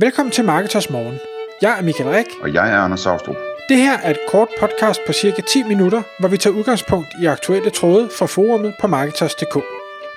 [0.00, 1.18] Velkommen til Marketers Morgen.
[1.62, 2.26] Jeg er Michael Rik.
[2.42, 3.36] Og jeg er Anders Saustrup.
[3.68, 7.26] Det her er et kort podcast på cirka 10 minutter, hvor vi tager udgangspunkt i
[7.26, 9.54] aktuelle tråde fra forumet på Marketers.dk.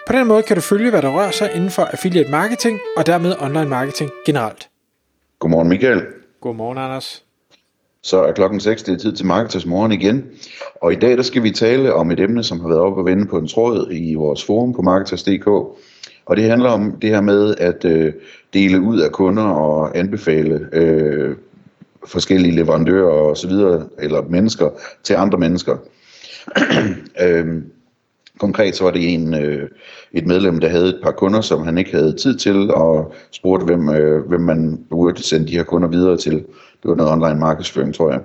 [0.07, 3.05] På den måde kan du følge, hvad der rører sig inden for affiliate marketing og
[3.05, 4.69] dermed online marketing generelt.
[5.39, 6.01] Godmorgen Michael.
[6.41, 7.23] Godmorgen Anders.
[8.03, 10.25] Så er klokken 6, det er tid til Marketers Morgen igen.
[10.81, 13.05] Og i dag der skal vi tale om et emne, som har været oppe og
[13.05, 15.47] vende på en tråd i vores forum på Marketers.dk.
[16.31, 18.13] Og det handler om det her med at øh,
[18.53, 21.35] dele ud af kunder og anbefale øh,
[22.07, 24.69] forskellige leverandører og så videre, eller mennesker
[25.03, 25.77] til andre mennesker.
[27.23, 27.47] øh,
[28.39, 29.69] konkret så var det en, øh,
[30.11, 33.65] et medlem, der havde et par kunder, som han ikke havde tid til, og spurgte,
[33.65, 36.33] hvem, øh, hvem man burde sende de her kunder videre til.
[36.33, 38.21] Det var noget online markedsføring, tror jeg.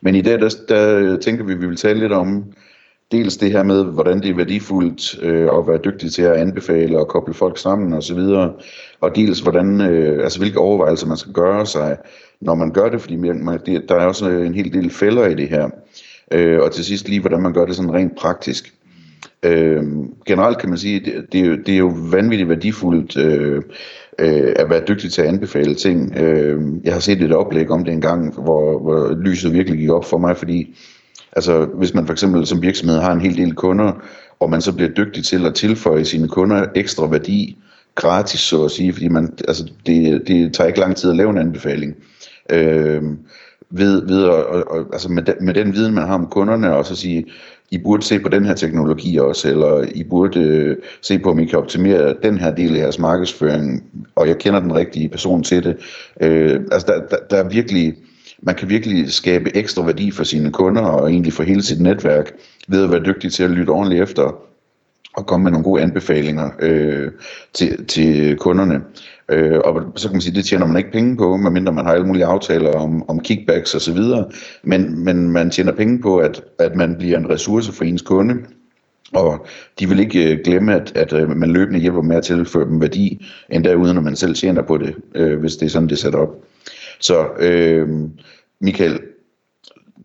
[0.00, 2.44] Men i dag, der, der tænker vi, at vi vil tale lidt om
[3.12, 6.98] dels det her med, hvordan det er værdifuldt øh, at være dygtig til at anbefale
[6.98, 8.50] og koble folk sammen osv., og,
[9.00, 11.96] og dels hvordan, øh, altså hvilke overvejelser man skal gøre sig,
[12.40, 15.34] når man gør det, fordi man, det, der er også en hel del fælder i
[15.34, 15.70] det her.
[16.32, 18.74] Øh, og til sidst lige, hvordan man gør det sådan rent praktisk.
[19.42, 19.82] Øh,
[20.26, 23.62] generelt kan man sige, det, det, er jo, det er jo vanvittigt værdifuldt øh,
[24.18, 26.16] øh, at være dygtig til at anbefale ting.
[26.16, 29.90] Øh, jeg har set et oplæg om det en gang, hvor, hvor lyset virkelig gik
[29.90, 30.76] op for mig, fordi
[31.32, 33.92] altså, hvis man for eksempel som virksomhed har en hel del kunder,
[34.40, 37.58] og man så bliver dygtig til at tilføje sine kunder ekstra værdi,
[37.94, 41.30] gratis så at sige, fordi man, altså, det, det tager ikke lang tid at lave
[41.30, 41.94] en anbefaling.
[42.50, 43.02] Øh,
[43.70, 46.76] ved, ved at, og, og, altså med, de, med den viden, man har om kunderne,
[46.76, 47.26] og så sige,
[47.70, 51.38] I burde se på den her teknologi også, eller I burde øh, se på, om
[51.38, 55.42] I kan optimere den her del af jeres markedsføring, og jeg kender den rigtige person
[55.42, 55.76] til det.
[56.20, 57.94] Øh, altså der, der, der er virkelig,
[58.42, 62.32] man kan virkelig skabe ekstra værdi for sine kunder, og egentlig for hele sit netværk,
[62.68, 64.34] ved at være dygtig til at lytte ordentligt efter,
[65.16, 67.10] og komme med nogle gode anbefalinger øh,
[67.52, 68.80] til, til kunderne.
[69.28, 71.92] Øh, og så kan man sige, det tjener man ikke penge på, medmindre man har
[71.92, 73.98] alle mulige aftaler om, om kickbacks osv.,
[74.62, 78.34] men, men man tjener penge på, at, at man bliver en ressource for ens kunde,
[79.14, 79.46] og
[79.78, 82.80] de vil ikke øh, glemme, at, at øh, man løbende hjælper med at tilføre dem
[82.80, 85.94] værdi, endda uden at man selv tjener på det, øh, hvis det er sådan, det
[85.94, 86.28] er sat op.
[87.02, 87.88] Så øh,
[88.60, 89.00] Michael,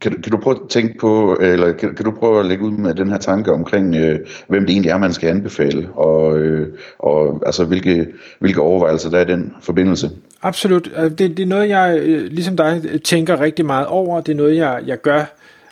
[0.01, 2.71] kan, kan du prøve at tænke på, eller kan, kan du prøve at lægge ud
[2.71, 6.67] med den her tanke omkring, øh, hvem det egentlig er, man skal anbefale, og, øh,
[6.99, 8.07] og altså, hvilke,
[8.39, 10.09] hvilke overvejelser der er i den forbindelse?
[10.41, 10.91] Absolut.
[10.97, 14.21] Øh, det, det er noget, jeg øh, ligesom dig tænker rigtig meget over.
[14.21, 15.23] Det er noget, jeg, jeg gør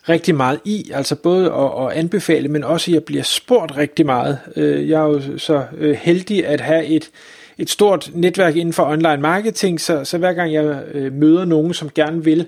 [0.09, 4.05] rigtig meget i, altså både at, at anbefale, men også at jeg bliver spurgt rigtig
[4.05, 4.39] meget.
[4.55, 5.63] Øh, jeg er jo så
[5.97, 7.09] heldig at have et,
[7.57, 11.73] et stort netværk inden for online marketing, så, så hver gang jeg øh, møder nogen,
[11.73, 12.39] som gerne vil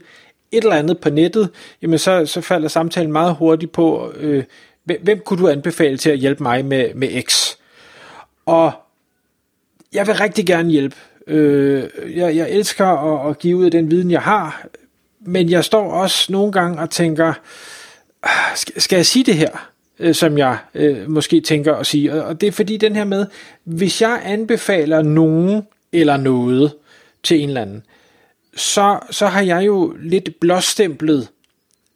[0.52, 1.50] et eller andet på nettet,
[1.82, 4.44] jamen så, så falder samtalen meget hurtigt på, øh,
[4.84, 7.56] hvem kunne du anbefale til at hjælpe mig med, med X?
[8.46, 8.72] Og
[9.94, 10.96] jeg vil rigtig gerne hjælpe.
[11.28, 14.66] Øh, jeg, jeg elsker at, at give ud af den viden, jeg har,
[15.20, 17.34] men jeg står også nogle gange og tænker,
[18.24, 19.70] ah, skal, skal jeg sige det her?
[20.00, 22.14] Øh, som jeg øh, måske tænker at sige.
[22.14, 23.26] Og, og det er fordi den her med,
[23.64, 26.74] hvis jeg anbefaler nogen eller noget
[27.24, 27.84] til en eller anden,
[28.56, 31.28] så, så har jeg jo lidt blåstemplet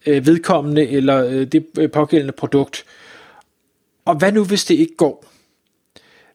[0.05, 2.85] øh, vedkommende eller øh, det øh, pågældende produkt.
[4.05, 5.25] Og hvad nu, hvis det ikke går?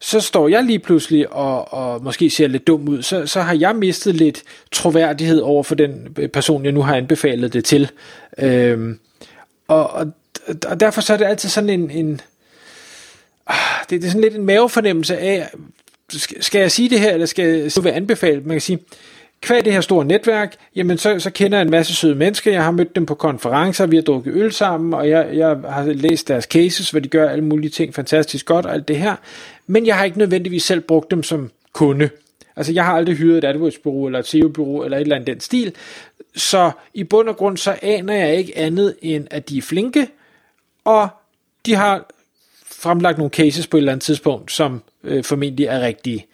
[0.00, 3.54] Så står jeg lige pludselig og, og måske ser lidt dum ud, så, så har
[3.54, 7.90] jeg mistet lidt troværdighed over for den øh, person, jeg nu har anbefalet det til.
[8.38, 8.98] Øhm,
[9.68, 10.12] og, og,
[10.66, 12.20] og derfor så er det altid sådan en, en
[13.46, 13.56] ah,
[13.90, 15.50] det, det er sådan lidt en mavefornemmelse af,
[16.40, 18.46] skal jeg sige det her, eller skal jeg være anbefalet?
[18.46, 18.78] Man kan sige,
[19.40, 22.64] Kvæg det her store netværk, jamen så, så kender jeg en masse søde mennesker, jeg
[22.64, 26.28] har mødt dem på konferencer, vi har drukket øl sammen, og jeg, jeg har læst
[26.28, 29.16] deres cases, hvor de gør alle mulige ting fantastisk godt og alt det her,
[29.66, 32.08] men jeg har ikke nødvendigvis selv brugt dem som kunde.
[32.56, 35.40] Altså jeg har aldrig hyret et AdWords-bureau eller et SEO-bureau eller et eller andet den
[35.40, 35.72] stil,
[36.36, 40.08] så i bund og grund så aner jeg ikke andet end, at de er flinke,
[40.86, 41.08] og
[41.66, 42.06] de har
[42.66, 46.26] fremlagt nogle cases på et eller andet tidspunkt, som øh, formentlig er rigtige.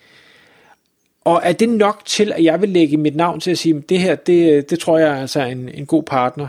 [1.25, 3.89] Og er det nok til, at jeg vil lægge mit navn til at sige, at
[3.89, 6.49] det her, det, det tror jeg altså er altså en, en god partner.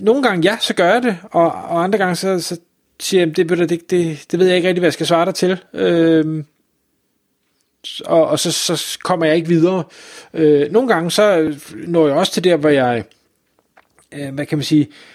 [0.00, 2.60] Nogle gange ja, så gør jeg det, og, og andre gange så, så
[3.00, 5.34] siger jeg, det, det, det, det ved jeg ikke rigtig, hvad jeg skal svare dig
[5.34, 5.58] til.
[5.72, 6.46] Øhm,
[8.04, 9.84] og, og så, så kommer jeg ikke videre.
[10.34, 13.04] Øh, nogle gange så når jeg også til der, hvor jeg,
[14.12, 15.13] øh, hvad kan man sige, øh,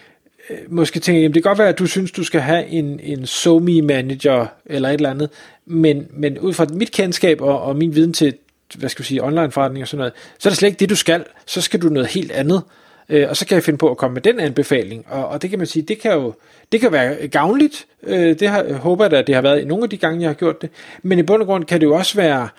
[0.50, 3.00] Øh, måske tænker, jamen det kan godt være, at du synes, du skal have en,
[3.04, 5.30] en somi manager eller et eller andet,
[5.66, 8.34] men, men ud fra mit kendskab og, og min viden til,
[8.75, 10.90] hvad skal vi sige, online forretning og sådan noget, så er det slet ikke det,
[10.90, 11.25] du skal.
[11.46, 12.63] Så skal du noget helt andet.
[13.10, 15.06] Øh, og så kan jeg finde på at komme med den anbefaling.
[15.07, 16.34] Og, og det kan man sige, det kan jo
[16.72, 17.86] det kan være gavnligt.
[18.04, 20.22] Øh, det har, håber jeg da, at det har været i nogle af de gange,
[20.22, 20.69] jeg har gjort det.
[21.04, 22.50] Men i bund og grund kan det jo også være øh,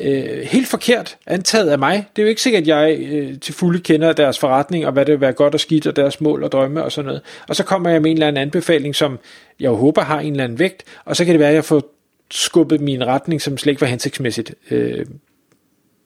[0.00, 2.06] Øh, helt forkert antaget af mig.
[2.16, 5.06] Det er jo ikke sikkert, at jeg øh, til fulde kender deres forretning, og hvad
[5.06, 7.22] det vil være godt og skidt, og deres mål og drømme og sådan noget.
[7.48, 9.18] Og så kommer jeg med en eller anden anbefaling, som
[9.60, 11.82] jeg håber har en eller anden vægt, og så kan det være, at jeg får
[12.30, 14.54] skubbet min retning, som slet ikke var hensigtsmæssigt.
[14.70, 15.06] Øh,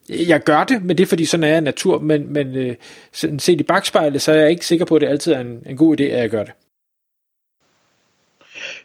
[0.08, 2.74] jeg gør det, men det er fordi, sådan er jeg natur, men, men øh,
[3.12, 5.76] set i bagspejlet, så er jeg ikke sikker på, at det altid er en, en
[5.76, 6.52] god idé, at jeg gør det.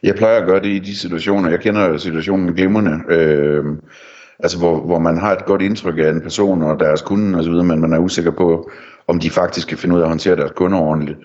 [0.03, 3.65] Jeg plejer at gøre det i de situationer, jeg kender situationen glimrende, øh,
[4.44, 7.51] altså hvor, hvor man har et godt indtryk af en person og deres kunde osv.,
[7.51, 8.69] men man er usikker på,
[9.07, 11.18] om de faktisk kan finde ud af at håndtere deres kunder ordentligt.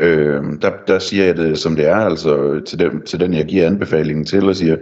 [0.00, 3.44] Øh, der, der siger jeg det, som det er, altså til dem, til den jeg
[3.44, 4.76] giver anbefalingen til, og siger,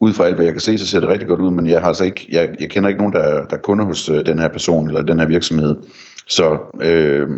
[0.00, 1.80] ud fra alt, hvad jeg kan se, så ser det rigtig godt ud, men jeg
[1.80, 4.38] har altså ikke, jeg, jeg kender ikke nogen, der, der er kunder hos øh, den
[4.38, 5.76] her person, eller den her virksomhed.
[6.26, 7.28] Så øh,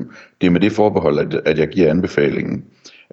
[0.41, 2.65] det er med det forbehold, at, at jeg giver anbefalingen.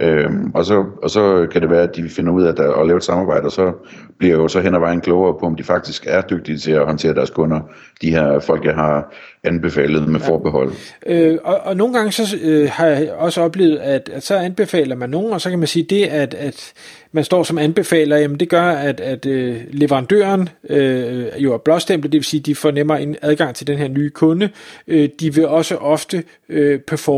[0.02, 2.88] Øhm, og, så, og så kan det være, at de finder ud af at, at
[2.88, 3.74] lave et samarbejde, og så
[4.18, 6.72] bliver jeg jo så hen ad vejen klogere på, om de faktisk er dygtige til
[6.72, 7.60] at håndtere deres kunder,
[8.02, 10.28] de her folk, jeg har anbefalet med ja.
[10.28, 10.72] forbehold.
[11.06, 14.96] Øh, og, og nogle gange så øh, har jeg også oplevet, at, at så anbefaler
[14.96, 16.74] man nogen, og så kan man sige det, at, at
[17.12, 22.12] man står som anbefaler, jamen det gør, at, at øh, leverandøren øh, jo er blåstemplet,
[22.12, 24.50] det vil sige, at de får nemmere en adgang til den her nye kunde.
[24.88, 27.13] Øh, de vil også ofte øh, performe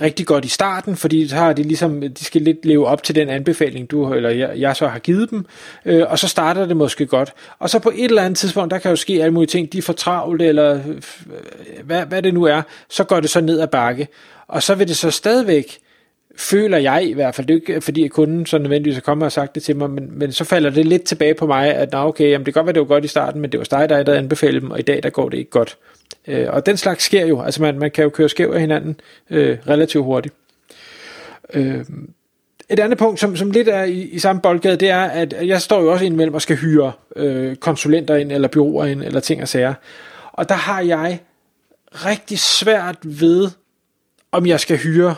[0.00, 3.14] rigtig godt i starten, fordi så har de ligesom, de skal lidt leve op til
[3.14, 5.46] den anbefaling, du eller jeg, jeg så har givet dem,
[5.84, 7.32] øh, og så starter det måske godt.
[7.58, 9.78] Og så på et eller andet tidspunkt, der kan jo ske alle mulige ting, de
[9.78, 11.02] er for travlt, eller øh,
[11.84, 14.08] hvad, hvad det nu er, så går det så ned ad bakke.
[14.48, 15.78] Og så vil det så stadigvæk,
[16.36, 19.26] føler jeg i hvert fald, det er ikke fordi at kunden så nødvendigvis er kommet
[19.26, 21.92] og sagt det til mig, men, men så falder det lidt tilbage på mig, at
[21.92, 23.86] nå okay, jamen det kan godt være, det var godt i starten, men det var
[23.86, 25.78] dig, der anbefalede dem, og i dag der går det ikke godt.
[26.28, 29.00] Øh, og den slags sker jo, altså man, man kan jo køre skæv af hinanden
[29.30, 30.34] øh, relativt hurtigt.
[31.54, 31.84] Øh,
[32.70, 35.60] et andet punkt, som, som lidt er i, i samme boldgade, det er, at jeg
[35.60, 39.42] står jo også indimellem og skal hyre øh, konsulenter ind, eller byråer ind, eller ting
[39.42, 39.74] og sager.
[40.32, 41.20] Og der har jeg
[41.92, 43.48] rigtig svært ved,
[44.32, 45.14] om jeg skal hyre,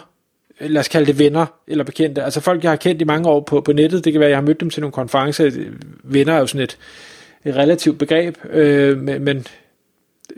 [0.61, 2.23] lad os kalde det venner eller bekendte.
[2.23, 4.05] Altså folk, jeg har kendt i mange år på, på nettet.
[4.05, 5.51] Det kan være, at jeg har mødt dem til nogle konferencer.
[6.05, 6.79] Venner er jo sådan et,
[7.45, 9.47] et relativt begreb, øh, men, men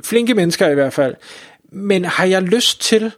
[0.05, 1.15] flinke mennesker i hvert fald.
[1.73, 3.13] Men har jeg lyst til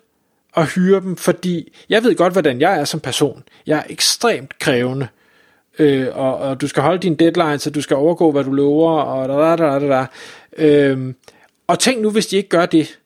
[0.56, 3.42] at hyre dem, fordi jeg ved godt, hvordan jeg er som person.
[3.66, 5.08] Jeg er ekstremt krævende.
[5.78, 9.00] Øh, og, og du skal holde din deadline, så du skal overgå, hvad du lover,
[9.00, 10.06] og da, da, da, da, da.
[10.58, 11.14] Øh,
[11.66, 12.98] og tænk nu, hvis de ikke gør det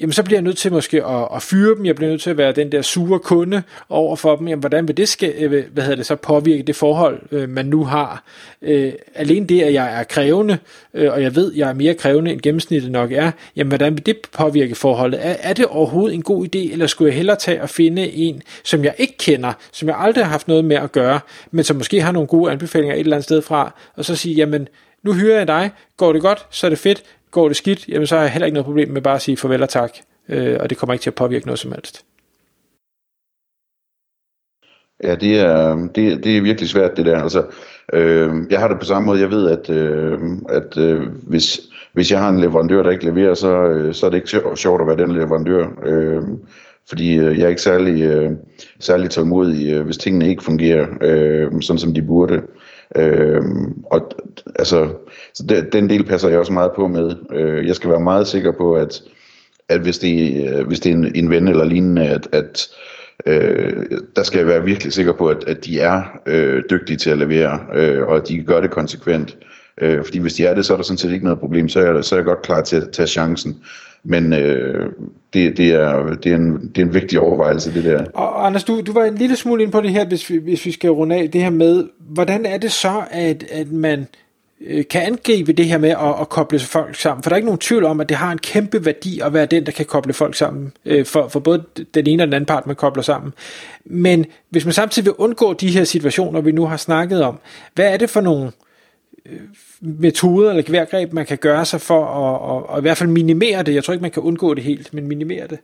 [0.00, 2.30] jamen så bliver jeg nødt til måske at, at fyre dem, jeg bliver nødt til
[2.30, 5.64] at være den der sure kunde over for dem, jamen hvordan vil det, skal, øh,
[5.72, 8.24] hvad hedder det så, påvirke det forhold, øh, man nu har.
[8.62, 10.58] Øh, alene det, at jeg er krævende,
[10.94, 14.06] øh, og jeg ved, jeg er mere krævende end gennemsnittet nok er, jamen hvordan vil
[14.06, 15.26] det påvirke forholdet?
[15.26, 18.42] Er, er det overhovedet en god idé, eller skulle jeg hellere tage og finde en,
[18.64, 21.20] som jeg ikke kender, som jeg aldrig har haft noget med at gøre,
[21.50, 24.34] men som måske har nogle gode anbefalinger et eller andet sted fra, og så sige,
[24.34, 24.68] jamen
[25.02, 28.06] nu hyrer jeg dig, går det godt, så er det fedt, Går det skidt, jamen
[28.06, 29.90] så har jeg heller ikke noget problem med bare at sige farvel og tak,
[30.28, 32.04] øh, og det kommer ikke til at påvirke noget som helst.
[35.02, 37.22] Ja, det er, det, det er virkelig svært det der.
[37.22, 37.44] Altså,
[37.92, 39.20] øh, jeg har det på samme måde.
[39.20, 40.18] Jeg ved, at, øh,
[40.48, 41.60] at øh, hvis,
[41.92, 44.80] hvis jeg har en leverandør, der ikke leverer, så, øh, så er det ikke sjovt
[44.80, 45.66] at være den leverandør.
[45.84, 46.22] Øh,
[46.88, 48.32] fordi øh, jeg er ikke særlig, øh,
[48.80, 52.42] særlig tålmodig, øh, hvis tingene ikke fungerer, øh, sådan som de burde.
[52.96, 53.42] Øh,
[53.84, 54.10] og
[54.58, 54.88] altså,
[55.34, 57.14] så det, den del passer jeg også meget på med.
[57.32, 59.02] Øh, jeg skal være meget sikker på, at,
[59.68, 62.68] at hvis, det, øh, hvis det er en, en ven eller lignende, at, at
[63.26, 67.10] øh, der skal jeg være virkelig sikker på, at, at de er øh, dygtige til
[67.10, 69.36] at levere, øh, og at de gør det konsekvent.
[69.80, 71.80] Øh, fordi hvis de er det, så er der sådan set ikke noget problem, så
[71.80, 73.56] er jeg, så er jeg godt klar til at tage chancen.
[74.08, 74.92] Men øh,
[75.34, 78.04] det, det, er, det, er en, det er en vigtig overvejelse, det der.
[78.14, 80.66] Og Anders, du, du var en lille smule ind på det her, hvis vi, hvis
[80.66, 84.06] vi skal runde af det her med, hvordan er det så, at, at man
[84.66, 87.22] øh, kan angribe det her med at, at koble folk sammen?
[87.22, 89.46] For der er ikke nogen tvivl om, at det har en kæmpe værdi at være
[89.46, 92.46] den, der kan koble folk sammen, øh, for, for både den ene og den anden
[92.46, 93.32] part, man kobler sammen.
[93.84, 97.38] Men hvis man samtidig vil undgå de her situationer, vi nu har snakket om,
[97.74, 98.50] hvad er det for nogle
[99.30, 99.40] Øh,
[99.80, 103.62] metoder eller geværgreb, man kan gøre sig for at, at, at i hvert fald minimere
[103.62, 103.74] det.
[103.74, 105.58] Jeg tror ikke, man kan undgå det helt, men minimere det.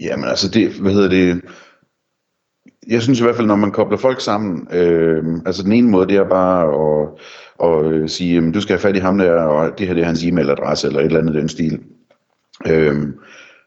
[0.00, 1.42] Jamen altså, det, hvad hedder det,
[2.86, 6.08] jeg synes i hvert fald, når man kobler folk sammen, øh, altså den ene måde,
[6.08, 7.08] det er bare at,
[7.64, 10.02] at øh, sige, jamen, du skal have fat i ham der, og det her det
[10.02, 11.80] er hans e-mailadresse, eller et eller andet den stil.
[12.66, 12.96] Øh,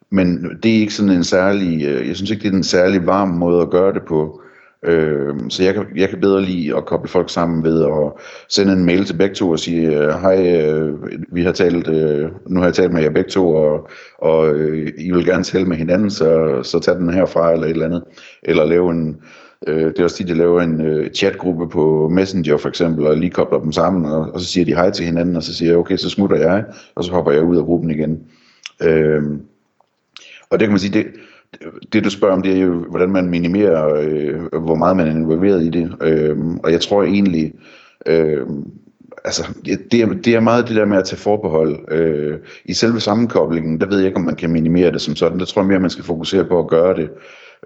[0.10, 3.06] men det er ikke sådan en særlig, øh, jeg synes ikke, det er en særlig
[3.06, 4.42] varm måde at gøre det på.
[4.88, 8.74] Øh, så jeg kan, jeg kan bedre lide at koble folk sammen ved at sende
[8.74, 10.94] en mail til begge to og sige, øh, hej, øh,
[11.32, 14.92] vi har talt, øh, nu har jeg talt med jer begge to, og, og øh,
[14.98, 18.04] I vil gerne tale med hinanden, så, så tag den herfra eller et eller andet.
[18.44, 19.18] Eller lave en,
[19.68, 23.18] Øh, det er også de, der laver en øh, chatgruppe på Messenger for eksempel, og
[23.18, 25.72] lige kobler dem sammen, og, og så siger de hej til hinanden, og så siger
[25.72, 26.66] jeg, okay, så smutter jeg,
[26.96, 28.20] og så hopper jeg ud af gruppen igen.
[28.84, 29.24] Øh,
[30.50, 31.06] og det kan man sige, det,
[31.94, 35.12] det du spørger om, det er jo, hvordan man minimerer, øh, hvor meget man er
[35.12, 35.92] involveret i det.
[36.02, 37.54] Øh, og jeg tror egentlig,
[38.06, 38.48] øh,
[39.26, 41.92] altså, det er, det er meget det der med at tage forbehold.
[41.92, 45.40] Øh, I selve sammenkoblingen, der ved jeg ikke, om man kan minimere det som sådan.
[45.40, 47.10] Der tror jeg mere, man skal fokusere på at gøre det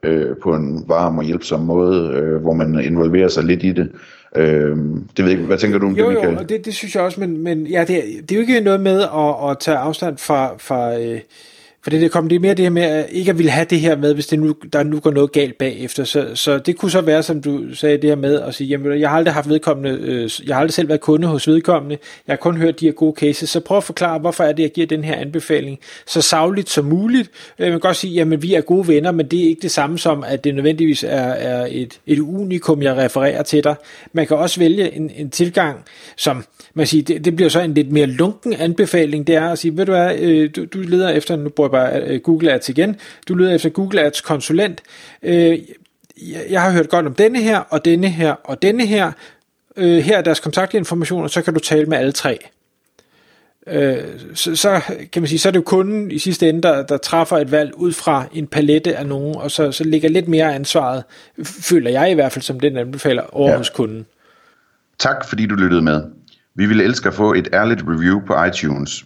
[0.04, 3.92] øh, på en varm og hjælpsom måde, øh, hvor man involverer sig lidt i det.
[4.36, 4.78] Øh,
[5.18, 6.36] det ved jeg hvad tænker du om jo, det, Michael?
[6.36, 8.82] Jo, det, det synes jeg også, men, men ja, det, det er jo ikke noget
[8.82, 11.20] med at, at tage afstand fra, fra øh,
[11.84, 13.96] for det, kom det mere det her med, at ikke at ville have det her
[13.96, 16.04] med, hvis det nu, der nu går noget galt bagefter.
[16.04, 19.00] Så, så det kunne så være, som du sagde, det her med at sige, jamen,
[19.00, 21.98] jeg har aldrig haft vedkommende, øh, jeg har aldrig selv været kunde hos vedkommende,
[22.28, 24.64] jeg har kun hørt de her gode cases, så prøv at forklare, hvorfor er det,
[24.64, 27.30] jeg giver den her anbefaling så savligt som muligt.
[27.60, 29.72] Øh, man kan godt sige, jamen, vi er gode venner, men det er ikke det
[29.72, 33.76] samme som, at det nødvendigvis er, er et, et unikum, jeg refererer til dig.
[34.14, 35.80] Man kan også vælge en, en tilgang,
[36.18, 39.60] som man siger, det, det bliver så en lidt mere lunken anbefaling, det er at
[39.60, 42.70] sige, ved du hvad, øh, du, du leder efter, nu bruger bare øh, Google Ads
[42.70, 42.96] igen,
[43.28, 44.82] du leder efter Google Ads konsulent,
[45.24, 45.60] øh,
[46.50, 49.12] jeg har hørt godt om denne her, og denne her, og denne her,
[49.78, 52.40] øh, her er deres kontaktinformationer, så kan du tale med alle tre.
[53.68, 56.84] Øh, så, så kan man sige, så er det jo kunden i sidste ende, der,
[56.84, 60.28] der træffer et valg ud fra en palette af nogen, og så, så ligger lidt
[60.28, 61.04] mere ansvaret,
[61.44, 63.58] føler jeg i hvert fald, som den anbefaler over ja.
[63.58, 64.06] hos kunden.
[65.00, 66.04] Tak fordi du lyttede med.
[66.56, 69.06] Vi ville elske at få et ærligt review på iTunes.